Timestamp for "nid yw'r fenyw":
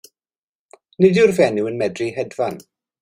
1.05-1.69